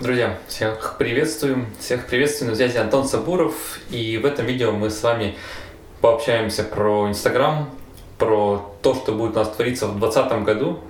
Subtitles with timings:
[0.00, 5.02] Друзья, всех приветствуем, всех приветствую, на связи Антон Сабуров, и в этом видео мы с
[5.02, 5.36] вами
[6.00, 7.68] пообщаемся про Инстаграм,
[8.16, 10.80] про то, что будет у нас твориться в 2020 году,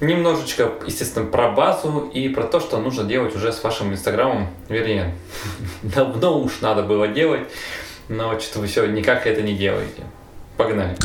[0.00, 5.14] немножечко, естественно, про базу и про то, что нужно делать уже с вашим Инстаграмом, вернее,
[5.84, 7.46] давно уж надо было делать,
[8.08, 10.02] но что-то вы все никак это не делаете.
[10.56, 10.96] Погнали!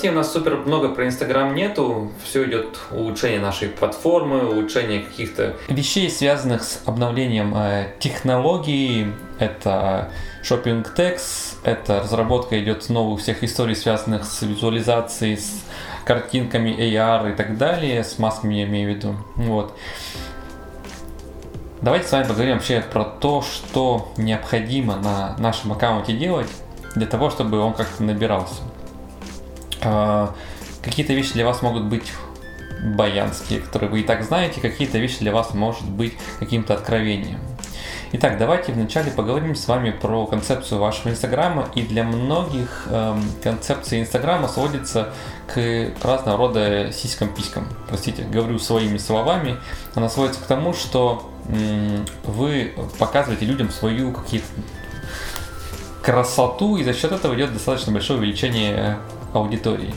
[0.00, 2.10] Новостей у нас супер много про Инстаграм нету.
[2.24, 9.12] Все идет улучшение нашей платформы, улучшение каких-то вещей, связанных с обновлением э, технологий.
[9.38, 10.10] Это
[10.42, 15.64] шопинг текст, это разработка идет новых всех историй, связанных с визуализацией, с
[16.04, 19.16] картинками AR и так далее, с масками я имею в виду.
[19.36, 19.76] Вот.
[21.82, 26.48] Давайте с вами поговорим вообще про то, что необходимо на нашем аккаунте делать
[26.94, 28.62] для того, чтобы он как-то набирался.
[29.82, 30.34] А,
[30.82, 32.12] какие-то вещи для вас могут быть
[32.82, 37.38] баянские, которые вы и так знаете, какие-то вещи для вас может быть каким-то откровением.
[38.12, 41.68] Итак, давайте вначале поговорим с вами про концепцию вашего Инстаграма.
[41.76, 45.10] И для многих эм, концепция Инстаграма сводится
[45.46, 47.68] к разного рода сиськам-писькам.
[47.88, 49.58] Простите, говорю своими словами.
[49.94, 54.46] Она сводится к тому, что м- вы показываете людям свою какие-то
[56.02, 58.96] красоту, и за счет этого идет достаточно большое увеличение
[59.32, 59.94] аудитории.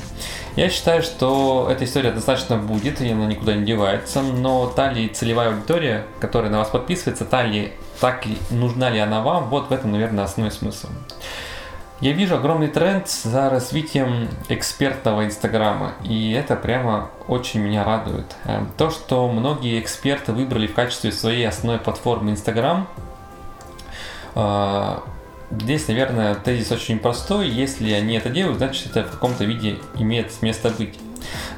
[0.55, 5.09] Я считаю, что эта история достаточно будет, и она никуда не девается, но та ли
[5.09, 9.69] целевая аудитория, которая на вас подписывается, та ли, так ли, нужна ли она вам, вот
[9.69, 10.87] в этом, наверное, основной смысл.
[12.03, 18.35] Я вижу огромный тренд за развитием экспертного Инстаграма, и это прямо очень меня радует.
[18.43, 22.89] Э, то, что многие эксперты выбрали в качестве своей основной платформы Инстаграм,
[24.35, 24.97] э,
[25.61, 27.47] Здесь, наверное, тезис очень простой.
[27.49, 30.97] Если они это делают, значит это в каком-то виде имеет место быть.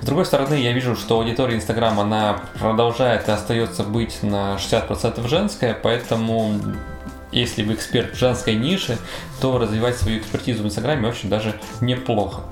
[0.02, 5.28] С другой стороны, я вижу, что аудитория Инстаграма, она продолжает и остается быть на 60%
[5.28, 6.60] женская, поэтому
[7.32, 8.98] если вы эксперт в женской нише,
[9.42, 12.44] то развивать свою экспертизу в Инстаграме очень даже неплохо.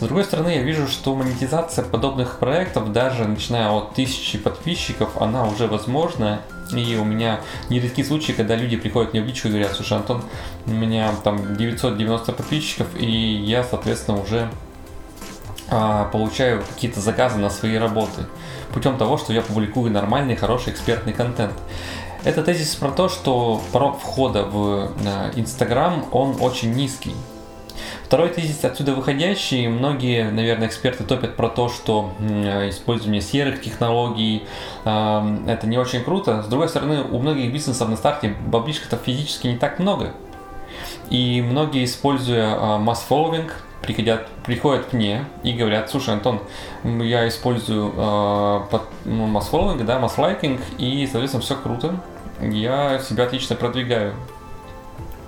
[0.00, 5.46] С другой стороны, я вижу, что монетизация подобных проектов, даже начиная от тысячи подписчиков, она
[5.46, 6.40] уже возможна.
[6.72, 10.22] И у меня нередки случаи, когда люди приходят мне в личку и говорят, слушай, Антон,
[10.66, 14.50] у меня там 990 подписчиков, и я, соответственно, уже
[15.68, 18.24] а, получаю какие-то заказы на свои работы
[18.72, 21.52] путем того, что я публикую нормальный, хороший экспертный контент.
[22.24, 27.14] Это тезис про то, что порог входа в э, Инстаграм, он очень низкий.
[28.10, 29.68] Второй тезис отсюда выходящий.
[29.68, 34.42] Многие, наверное, эксперты топят про то, что использование серых технологий
[34.84, 36.42] э, это не очень круто.
[36.42, 40.10] С другой стороны, у многих бизнесов на старте баблишка-то физически не так много.
[41.08, 46.40] И многие, используя э, масс-фолловинг, приходят, приходят к мне и говорят, слушай, Антон,
[46.82, 51.94] я использую э, под, ну, масс-фолловинг, да, масс-лайкинг, и, соответственно, все круто.
[52.40, 54.14] Я себя отлично продвигаю.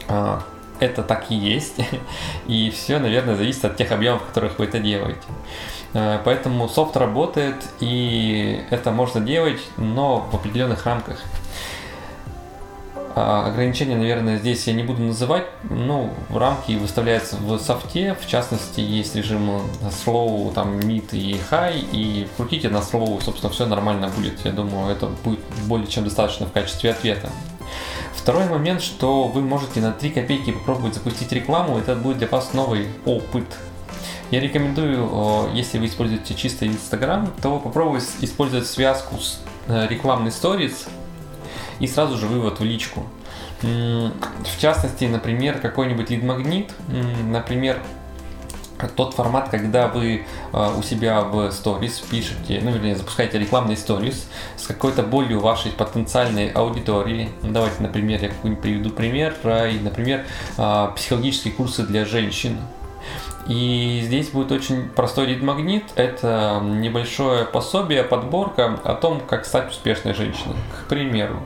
[0.09, 0.43] А,
[0.83, 1.77] это так и есть.
[2.47, 5.21] И все, наверное, зависит от тех объемов, в которых вы это делаете.
[5.95, 11.19] Э, поэтому софт работает, и это можно делать, но в определенных рамках.
[13.15, 18.81] А, ограничения, наверное, здесь я не буду называть, в рамки выставляются в софте, в частности,
[18.81, 19.51] есть режим
[20.07, 24.43] slow, там, mid и high, и крутите на slow, собственно, все нормально будет.
[24.47, 27.29] Я думаю, это будет более чем достаточно в качестве ответа.
[28.23, 32.55] Второй момент, что вы можете на 3 копейки попробовать запустить рекламу, это будет для вас
[32.55, 33.45] новый опыт.
[34.31, 40.87] Я рекомендую, если вы используете чисто Instagram, то попробовать использовать связку с э, рекламной сторис
[41.81, 43.05] и сразу же вывод в личку.
[43.63, 46.73] В частности, например, какой-нибудь лид-магнит,
[47.29, 47.83] например,
[48.89, 54.29] тот формат, когда вы э, у себя в сторис пишете, ну, вернее, запускаете рекламный сторис
[54.57, 57.31] с какой-то болью вашей потенциальной аудитории.
[57.43, 60.25] Давайте, например, я какой-нибудь приведу пример, и, например,
[60.59, 62.59] э, психологические курсы для женщин.
[63.49, 65.85] И здесь будет очень простой лид-магнит.
[65.97, 70.57] Это небольшое пособие, подборка о том, как стать успешной женщиной.
[70.85, 71.43] К примеру.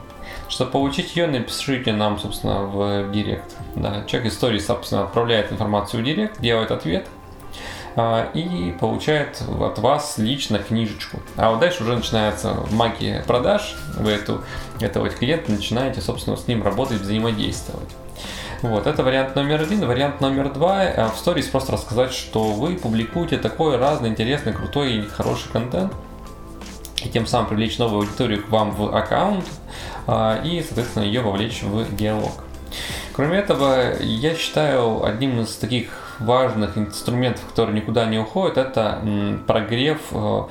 [0.48, 3.56] Чтобы получить ее, напишите нам, собственно, в директ.
[3.74, 7.06] Да, человек истории, собственно, отправляет информацию в директ, делает ответ,
[8.34, 11.20] и получает от вас лично книжечку.
[11.36, 13.74] А вот дальше уже начинается магия продаж.
[13.96, 14.42] Вы эту,
[14.80, 17.88] этого клиента начинаете, собственно, с ним работать, взаимодействовать.
[18.62, 19.86] Вот, это вариант номер один.
[19.86, 24.94] Вариант номер два, э, в сторис просто рассказать, что вы публикуете такой разный, интересный, крутой
[24.94, 25.92] и хороший контент,
[27.04, 29.44] и тем самым привлечь новую аудиторию к вам в аккаунт
[30.06, 32.32] а, и, соответственно, ее вовлечь в диалог.
[33.12, 39.00] Кроме этого, я считаю одним из таких важных инструментов, который никуда не уходит, это
[39.46, 40.42] прогрев э,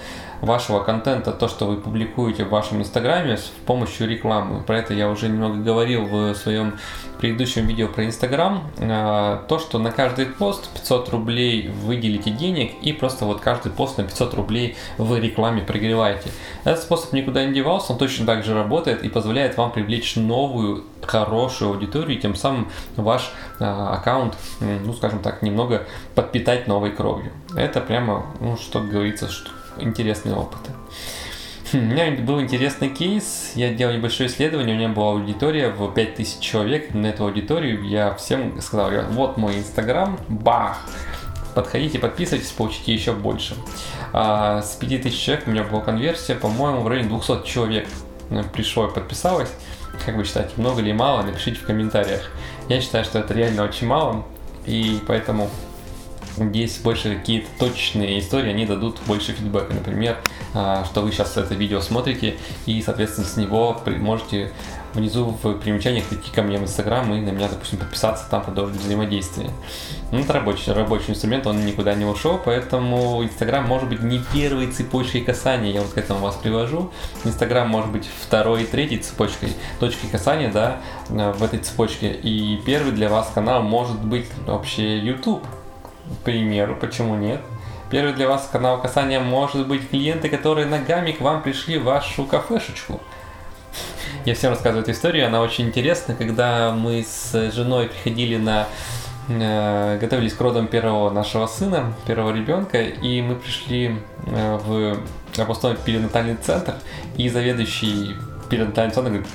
[0.46, 4.64] вашего контента, то, что вы публикуете в вашем инстаграме с помощью рекламы.
[4.64, 6.76] Про это я уже немного говорил в своем
[7.20, 8.64] предыдущем видео про инстаграм.
[8.78, 13.98] Э, то, что на каждый пост 500 рублей выделите денег и просто вот каждый пост
[13.98, 16.30] на 500 рублей в рекламе прогреваете.
[16.64, 20.84] Этот способ никуда не девался, он точно так же работает и позволяет вам привлечь новую
[21.02, 27.32] хорошую аудиторию тем самым ваш э, аккаунт, ну скажем так, немного подпитать новой кровью.
[27.56, 29.50] Это прямо, ну что говорится, что
[29.80, 30.72] интересные опыты.
[31.72, 35.92] Хм, у меня был интересный кейс, я делал небольшое исследование, у меня была аудитория в
[35.92, 40.80] 5000 человек, на эту аудиторию я всем сказал, вот мой инстаграм, бах,
[41.56, 43.56] подходите, подписывайтесь, получите еще больше.
[44.14, 47.88] А с 5000 человек у меня была конверсия, по-моему, в районе 200 человек
[48.54, 49.52] пришло и подписалось.
[50.06, 52.30] Как вы считаете, много или мало, напишите в комментариях.
[52.70, 54.26] Я считаю, что это реально очень мало,
[54.66, 55.50] и поэтому
[56.38, 59.74] есть больше какие-то точные истории, они дадут больше фидбэка.
[59.74, 60.18] Например,
[60.54, 62.36] а, что вы сейчас это видео смотрите,
[62.66, 64.52] и, соответственно, с него можете
[64.94, 68.80] внизу в примечаниях прийти ко мне в Инстаграм и на меня, допустим, подписаться, там продолжить
[68.80, 69.50] взаимодействие.
[70.12, 74.68] Ну, это рабочий, рабочий инструмент, он никуда не ушел, поэтому Инстаграм может быть не первой
[74.68, 76.92] цепочкой касания, я вот к этому вас привожу.
[77.26, 79.50] Инстаграм может быть второй и третьей цепочкой,
[79.80, 82.14] точкой касания, да, в этой цепочке.
[82.14, 85.44] И первый для вас канал может быть вообще YouTube
[86.12, 87.42] к примеру, почему нет?
[87.90, 92.26] Первый для вас канал касания может быть клиенты, которые ногами к вам пришли в вашу
[92.26, 93.00] кафешечку.
[94.26, 96.16] Я всем рассказываю эту историю, она очень интересна.
[96.16, 98.68] Когда мы с женой приходили на
[99.30, 104.98] э, готовились к родам первого нашего сына, первого ребенка, и мы пришли э, в
[105.40, 106.74] областной перинатальный центр,
[107.18, 108.16] и заведующий
[108.50, 109.30] перинатальный центр говорит,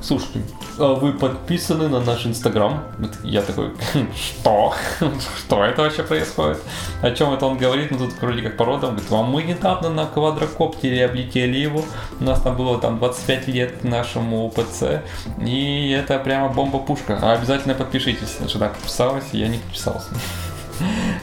[0.00, 2.84] слушайте, а вы подписаны на наш инстаграм?
[3.22, 3.72] Я такой,
[4.16, 4.74] что?
[5.38, 6.58] что это вообще происходит?
[7.02, 7.90] О чем это он говорит?
[7.90, 8.90] Ну тут вроде как по родам.
[8.90, 11.84] Говорит, а мы недавно на квадрокоптере облетели его.
[12.20, 15.02] У нас там было там 25 лет нашему УПЦ.
[15.44, 17.18] И это прямо бомба-пушка.
[17.22, 18.38] А обязательно подпишитесь.
[18.48, 20.08] Жена подписалась, я не подписался.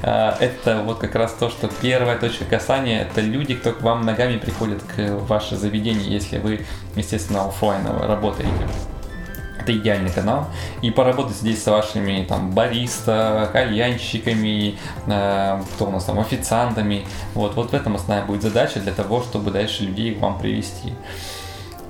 [0.01, 4.05] А, это вот как раз то, что первая точка касания это люди, кто к вам
[4.05, 6.65] ногами приходит к ваше заведение, если вы,
[6.95, 8.53] естественно, офлайново работаете
[9.69, 10.47] это идеальный канал.
[10.81, 14.77] И поработать здесь с вашими там бариста, кальянщиками,
[15.07, 17.05] э, кто у нас там, официантами.
[17.33, 20.93] Вот, вот в этом основная будет задача для того, чтобы дальше людей к вам привести.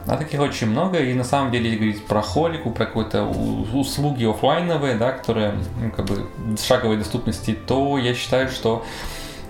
[0.08, 4.96] А таких очень много, и на самом деле, говорить про холику, про какие-то услуги офлайновые,
[4.96, 6.28] да, которые ну, как бы
[6.60, 8.84] шаговой доступности, то я считаю, что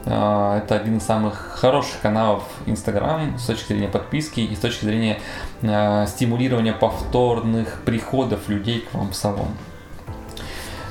[0.10, 5.20] это один из самых хороших каналов Instagram с точки зрения подписки и с точки зрения
[5.62, 9.50] э, стимулирования повторных приходов людей к вам в салон.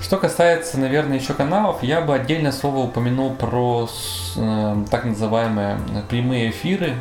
[0.01, 3.89] Что касается, наверное, еще каналов, я бы отдельное слово упомянул про
[4.37, 5.79] э, так называемые
[6.09, 6.95] прямые эфиры,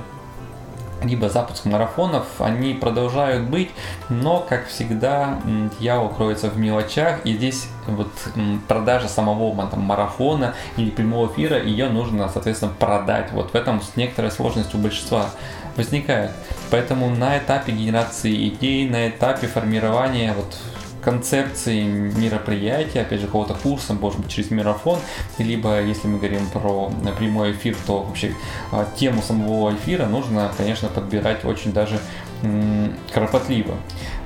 [1.04, 3.70] либо запуск марафонов, они продолжают быть,
[4.10, 5.40] но, как всегда,
[5.80, 8.12] я укроется в мелочах, и здесь вот
[8.68, 13.32] продажа самого там, марафона или прямого эфира, ее нужно, соответственно, продать.
[13.32, 15.30] Вот в этом с некоторой сложностью у большинства
[15.76, 16.32] возникает.
[16.72, 20.58] Поэтому на этапе генерации идей, на этапе формирования вот
[21.08, 25.00] концепции мероприятия, опять же, какого-то курса, может быть, через марафон,
[25.38, 28.36] либо, если мы говорим про прямой эфир, то вообще
[28.74, 31.98] а, тему самого эфира нужно, конечно, подбирать очень даже
[33.14, 33.76] кропотливо.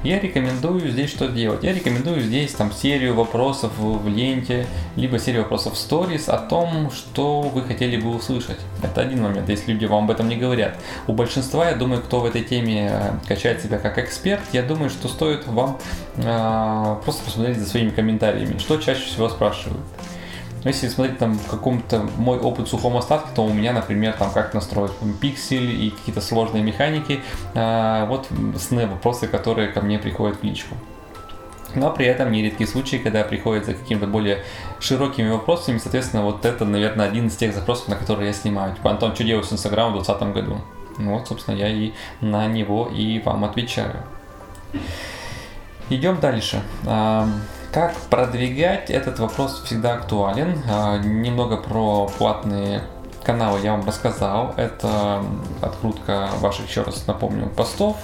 [0.04, 1.64] Я рекомендую здесь что делать?
[1.64, 4.66] Я рекомендую здесь там серию вопросов в ленте,
[4.96, 8.58] либо серию вопросов в сторис о том, что вы хотели бы услышать.
[8.82, 10.76] Это один момент, если люди вам об этом не говорят.
[11.06, 14.90] У большинства, я думаю, кто в этой теме э, качает себя как эксперт, я думаю,
[14.90, 15.78] что стоит вам
[16.18, 19.82] э, просто посмотреть за своими комментариями, что чаще всего спрашивают.
[20.64, 24.32] Но если смотреть там каком-то мой опыт в сухом остатке, то у меня, например, там
[24.32, 27.22] как настроить пиксель и какие-то сложные механики,
[27.56, 28.28] а, вот
[28.60, 30.76] сны вопросы, которые ко мне приходят в личку.
[31.74, 34.44] Но при этом нередки случаи, когда приходят за какими-то более
[34.80, 38.76] широкими вопросами, соответственно, вот это, наверное, один из тех запросов, на которые я снимаю.
[38.76, 40.62] Типа, Антон, что делать с Инстаграмом в 2020 году?
[40.98, 44.04] Ну вот, собственно, я и на него и вам отвечаю.
[45.90, 46.62] Идем дальше.
[47.72, 50.62] Как продвигать этот вопрос всегда актуален.
[50.70, 52.82] А, немного про платные
[53.24, 54.54] каналы я вам рассказал.
[54.58, 55.24] Это
[55.62, 57.96] открутка ваших, еще раз напомню, постов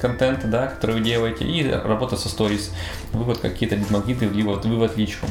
[0.00, 2.72] контента, да, который вы делаете, и работа со сторис,
[3.12, 5.26] вывод какие-то магниты, вывод, вывод личку.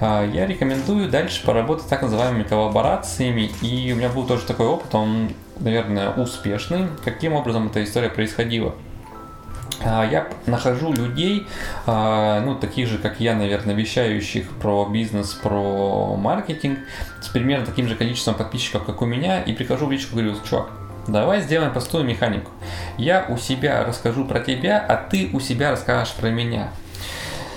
[0.00, 4.92] А, я рекомендую дальше поработать так называемыми коллаборациями, и у меня был тоже такой опыт,
[4.94, 5.30] он,
[5.60, 6.88] наверное, успешный.
[7.04, 8.74] Каким образом эта история происходила?
[9.84, 11.46] А, я нахожу людей,
[11.86, 16.78] а, ну, таких же, как я, наверное, вещающих про бизнес, про маркетинг,
[17.20, 20.38] с примерно таким же количеством подписчиков, как у меня, и прихожу в личку и говорю,
[20.48, 20.70] чувак,
[21.08, 22.50] давай сделаем простую механику.
[22.96, 26.70] Я у себя расскажу про тебя, а ты у себя расскажешь про меня.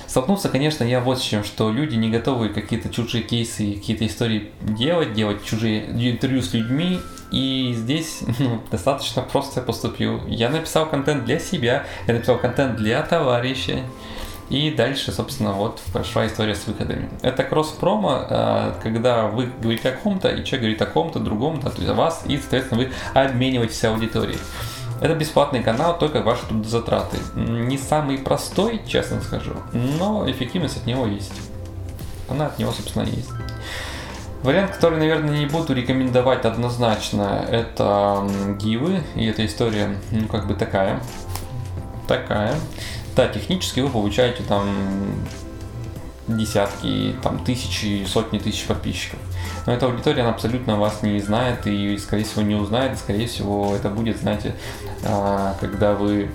[0.08, 4.52] Столкнулся, конечно, я вот с чем, что люди не готовы какие-то чужие кейсы, какие-то истории
[4.62, 7.02] делать, делать чужие интервью с людьми,
[7.32, 10.22] и здесь ну, достаточно просто поступил.
[10.28, 13.80] Я написал контент для себя, я написал контент для товарища.
[14.50, 17.10] И дальше, собственно, вот прошла история с выходами.
[17.24, 21.70] Это кросс-промо, а, когда вы говорите о ком-то, и человек говорит о ком-то, другом, то
[21.76, 24.38] есть о вас, и, соответственно, вы обмениваетесь аудиторией.
[25.02, 27.18] Это бесплатный канал, только ваши трудозатраты.
[27.36, 31.34] Не самый простой, честно скажу, но эффективность от него есть.
[32.30, 33.30] Она от него, собственно, есть.
[34.46, 39.02] Вариант, который, наверное, не буду рекомендовать однозначно, это гивы.
[39.16, 41.02] И эта история, ну, как бы такая.
[42.08, 42.54] Такая.
[43.16, 44.70] Да, технически вы получаете там
[46.28, 49.20] десятки, там тысячи, сотни тысяч подписчиков.
[49.66, 53.00] Но эта аудитория, она абсолютно вас не знает и, скорее всего, не узнает.
[53.00, 54.54] Скорее всего, это будет, знаете,
[55.04, 56.30] а, когда вы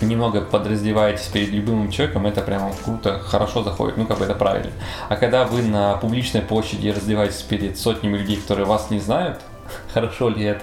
[0.00, 4.72] немного подраздеваетесь перед любым человеком, это прямо круто, хорошо заходит, ну как бы это правильно.
[5.08, 9.40] А когда вы на публичной площади раздеваетесь перед сотнями людей, которые вас не знают,
[9.94, 10.62] хорошо ли это?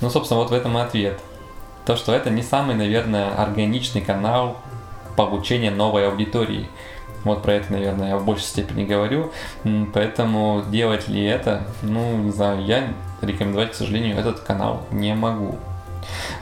[0.00, 1.18] Ну, собственно, вот в этом и ответ.
[1.86, 4.56] То, что это не самый, наверное, органичный канал
[5.16, 6.68] получения новой аудитории.
[7.24, 9.32] Вот про это, наверное, я в большей степени говорю.
[9.92, 12.88] Поэтому делать ли это, ну, не знаю, я
[13.22, 15.58] рекомендовать, к сожалению, этот канал не могу.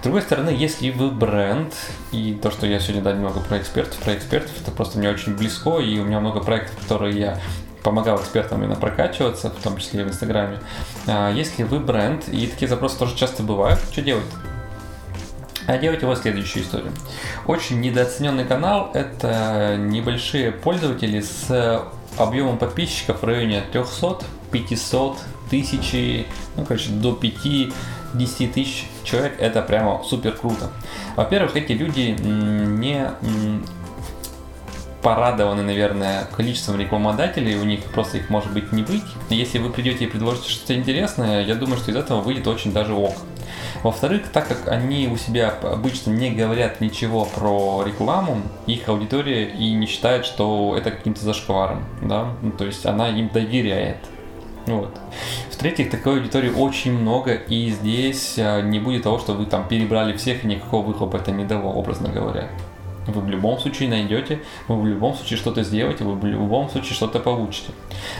[0.00, 1.74] С другой стороны, если вы бренд,
[2.10, 5.36] и то, что я сегодня да, немного про экспертов, про экспертов, это просто мне очень
[5.36, 7.40] близко, и у меня много проектов, которые я
[7.82, 10.60] помогал экспертам именно прокачиваться, в том числе и в Инстаграме.
[11.06, 14.26] А если вы бренд, и такие запросы тоже часто бывают, что делать?
[15.66, 16.92] А делать его следующую историю.
[17.46, 21.84] Очень недооцененный канал– это небольшие пользователи с
[22.18, 24.18] объемом подписчиков в районе 300,
[24.50, 25.18] 500,
[25.50, 26.26] тысячи,
[26.56, 27.72] ну, короче, до 5
[28.14, 30.70] 10 тысяч человек, это прямо супер круто.
[31.16, 33.10] Во-первых, эти люди не
[35.02, 39.02] порадованы, наверное, количеством рекламодателей, у них просто их может быть не быть.
[39.30, 42.94] Если вы придете и предложите что-то интересное, я думаю, что из этого выйдет очень даже
[42.94, 43.14] ок.
[43.82, 49.72] Во-вторых, так как они у себя обычно не говорят ничего про рекламу, их аудитория и
[49.72, 53.98] не считает, что это каким-то зашкваром, да, ну, то есть она им доверяет.
[54.66, 54.96] Вот.
[55.50, 60.16] В-третьих, такой аудитории очень много, и здесь а, не будет того, что вы там перебрали
[60.16, 62.48] всех, и никакого выхлопа это не дало, образно говоря.
[63.06, 66.94] Вы в любом случае найдете, вы в любом случае что-то сделаете, вы в любом случае
[66.94, 67.72] что-то получите.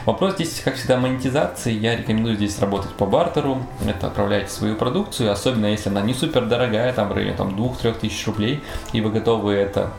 [0.07, 1.73] Вопрос здесь, как всегда, монетизации.
[1.73, 3.59] Я рекомендую здесь работать по бартеру.
[3.87, 8.01] Это отправляете свою продукцию, особенно если она не супер дорогая, там в районе там, 2-3
[8.01, 8.61] тысяч рублей,
[8.93, 9.93] и вы готовы это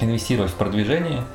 [0.00, 1.24] инвестировать в продвижение–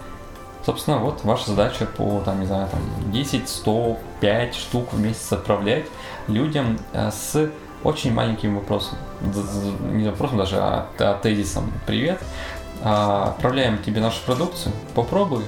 [0.65, 2.81] Собственно, вот ваша задача по, там, не знаю, там
[3.11, 5.85] 10, 100, 5 штук в месяц отправлять
[6.27, 7.51] людям э, с
[7.83, 8.97] очень маленьким вопросом.
[9.91, 11.71] Не вопросом даже, а, а тезисом.
[11.85, 12.19] Привет,
[12.83, 15.43] а, отправляем тебе нашу продукцию, попробуй.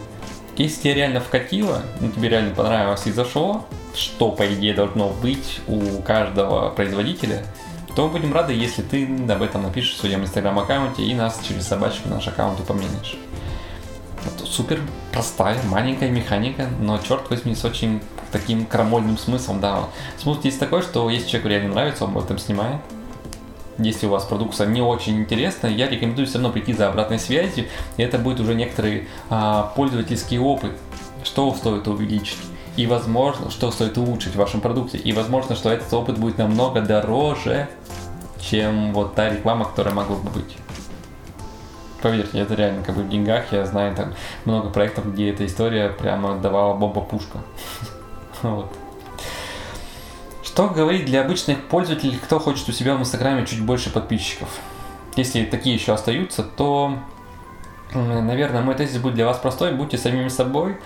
[0.55, 5.62] Если тебе реально вкатило, ну, тебе реально понравилось и зашло, что, по идее, должно быть
[5.67, 7.43] у каждого производителя,
[7.95, 11.67] то мы будем рады, если ты об этом напишешь в своем инстаграм-аккаунте и нас через
[11.67, 13.17] собачку наш аккаунт упомянешь
[14.46, 14.81] супер
[15.12, 19.88] простая, маленькая механика, но, черт возьми, с очень таким крамольным смыслом, да.
[20.17, 22.81] Смысл здесь такой, что если человеку реально нравится, он об этом снимает.
[23.77, 27.65] Если у вас продукция не очень интересная, я рекомендую все равно прийти за обратной связью,
[27.98, 30.72] и это будет уже некоторый а, пользовательский опыт,
[31.24, 32.39] что стоит увеличить
[32.77, 36.81] и возможно, что стоит улучшить в вашем продукте, и возможно, что этот опыт будет намного
[36.81, 37.67] дороже,
[38.39, 40.55] чем вот та реклама, которая могла бы быть
[42.01, 44.13] поверьте, это реально как бы в деньгах, я знаю там
[44.45, 47.39] много проектов, где эта история прямо давала бомба-пушка.
[48.43, 48.71] Вот.
[50.43, 54.47] Что говорить для обычных пользователей, кто хочет у себя в Инстаграме чуть больше подписчиков?
[55.15, 56.99] Если такие еще остаются, то,
[57.93, 59.73] наверное, мой тезис будет для вас простой.
[59.73, 60.77] Будьте самими собой,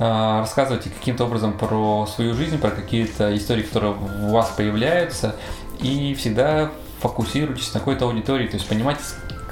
[0.00, 5.34] а, рассказывайте каким-то образом про свою жизнь, про какие-то истории, которые у вас появляются,
[5.80, 9.00] и всегда фокусируйтесь на какой-то аудитории, то есть понимайте,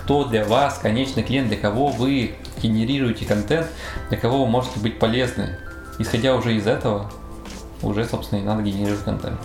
[0.07, 3.67] кто для вас конечный клиент, для кого вы генерируете контент,
[4.09, 5.59] для кого вы можете быть полезны.
[5.99, 7.11] Исходя уже из этого,
[7.83, 9.41] уже, собственно, и надо генерировать контент.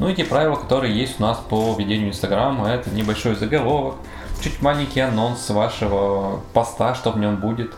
[0.00, 3.94] Ну и те правила, которые есть у нас по ведению Инстаграма, это небольшой заголовок,
[4.42, 7.72] чуть маленький анонс вашего поста, что в нем будет.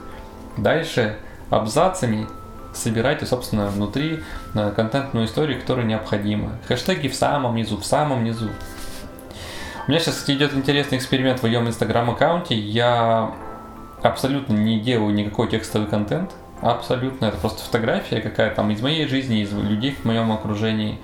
[0.57, 1.19] Дальше
[1.51, 2.27] абзацами
[2.73, 4.23] собирайте, собственно, внутри
[4.55, 6.53] э, контентную историю, которая необходима.
[6.69, 8.49] Хэштеги в самом низу, в самом низу.
[9.87, 12.55] У меня сейчас идет интересный эксперимент в моем инстаграм-аккаунте.
[12.55, 13.35] Я
[14.03, 16.33] абсолютно не делаю никакой текстовый контент.
[16.63, 17.27] Абсолютно.
[17.27, 20.99] Это просто фотография какая-то там из моей жизни, из людей в моем окружении.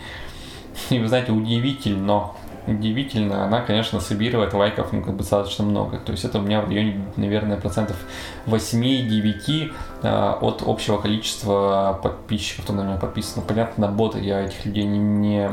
[0.88, 2.30] И вы знаете, удивительно,
[2.66, 5.98] удивительно, она, конечно, собирает лайков ну, как бы достаточно много.
[5.98, 7.98] То есть это у меня в районе, наверное, процентов
[8.46, 9.72] 8-9
[10.02, 13.42] э, от общего количества подписчиков, кто на меня подписан.
[13.46, 15.50] Понятно, на боты я этих людей не, не,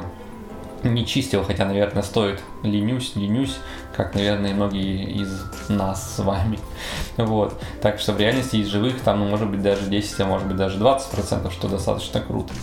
[0.89, 2.41] не чистил, хотя, наверное, стоит.
[2.63, 3.57] Ленюсь, ленюсь,
[3.95, 6.59] как, наверное, многие из нас с вами.
[7.17, 7.59] Вот.
[7.81, 10.57] Так что в реальности из живых там, ну, может быть, даже 10, а может быть,
[10.57, 12.53] даже 20%, что достаточно круто.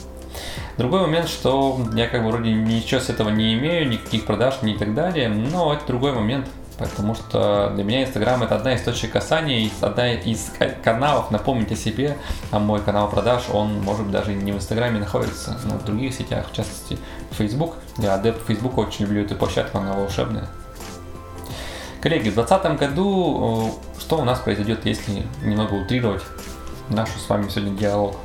[0.76, 4.74] Другой момент, что я как бы вроде ничего с этого не имею, никаких продаж, ни
[4.74, 8.82] и так далее, но это другой момент, потому что для меня Инстаграм это одна из
[8.82, 10.52] точек касания, одна из
[10.82, 12.16] каналов напомнить о себе,
[12.50, 16.48] а мой канал продаж, он может даже не в Инстаграме находится, но в других сетях,
[16.50, 16.98] в частности
[17.30, 17.76] Facebook.
[17.98, 20.48] Я адепт Facebook, очень люблю эту площадку, она волшебная.
[22.00, 26.22] Коллеги, в 2020 году э, что у нас произойдет, если немного утрировать
[26.90, 28.16] нашу с вами сегодня диалог?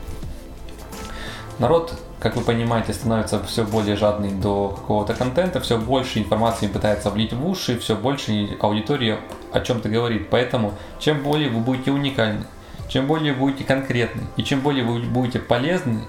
[1.60, 7.10] Народ как вы понимаете, становится все более жадный до какого-то контента, все больше информации пытается
[7.10, 9.20] влить в уши, все больше аудитория
[9.54, 10.30] о чем-то говорит.
[10.30, 12.46] Поэтому, чем более вы будете уникальны,
[12.90, 16.02] чем более вы будете конкретны и чем более вы будете полезны,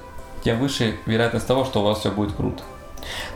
[0.42, 2.62] тем выше вероятность того, что у вас все будет круто.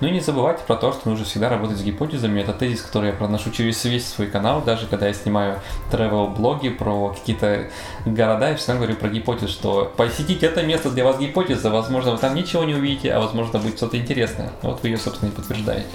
[0.00, 2.40] Ну и не забывайте про то, что нужно всегда работать с гипотезами.
[2.40, 7.11] Это тезис, который я проношу через весь свой канал, даже когда я снимаю travel-блоги про
[7.11, 7.71] какие-то
[8.04, 12.18] города, я всегда говорю про гипотезу, что посетить это место для вас гипотеза, возможно, вы
[12.18, 14.50] там ничего не увидите, а возможно будет что-то интересное.
[14.62, 15.87] Вот вы ее, собственно, и подтверждаете.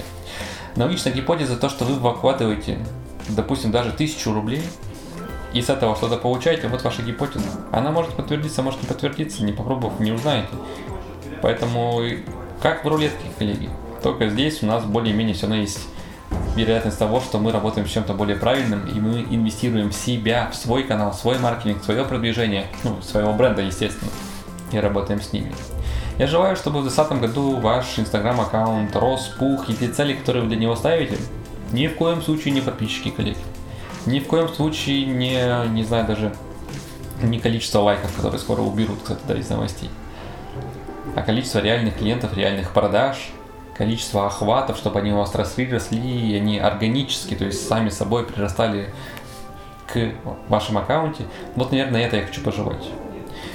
[0.75, 2.77] Научная гипотеза то, что вы вкладываете,
[3.29, 4.63] допустим, даже тысячу рублей,
[5.53, 7.47] и с этого что-то получаете, вот ваша гипотеза.
[7.71, 10.49] Она может подтвердиться, может не подтвердиться, не попробовав, не узнаете.
[11.41, 12.01] Поэтому
[12.61, 13.69] как в рулетке, коллеги.
[14.03, 15.79] Только здесь у нас более-менее все равно есть
[16.55, 20.55] вероятность того, что мы работаем с чем-то более правильным, и мы инвестируем в себя, в
[20.55, 24.11] свой канал, в свой маркетинг, в свое продвижение, ну, своего бренда, естественно,
[24.71, 25.53] и работаем с ними.
[26.17, 30.49] Я желаю, чтобы в 2020 году ваш инстаграм-аккаунт рос, пух, и те цели, которые вы
[30.49, 31.17] для него ставите,
[31.71, 33.37] ни в коем случае не подписчики, коллеги.
[34.05, 36.33] Ни в коем случае не, не знаю, даже
[37.21, 39.89] не количество лайков, которые скоро уберут, кстати, да, из новостей
[41.19, 43.31] а количество реальных клиентов, реальных продаж,
[43.75, 48.25] количество охватов, чтобы они у вас росли, росли, и они органически, то есть сами собой
[48.25, 48.93] прирастали
[49.87, 50.13] к
[50.47, 51.25] вашем аккаунте.
[51.57, 52.85] Вот, наверное, это я хочу пожелать.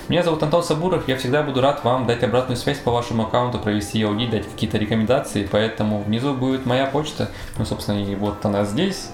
[0.09, 3.59] Меня зовут Антон Сабуров, я всегда буду рад вам дать обратную связь по вашему аккаунту,
[3.59, 8.65] провести аудит, дать какие-то рекомендации, поэтому внизу будет моя почта, ну, собственно, и вот она
[8.65, 9.09] здесь.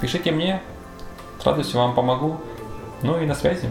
[0.00, 0.60] Пишите мне,
[1.40, 2.40] с радостью вам помогу.
[3.02, 3.70] Ну и на связи.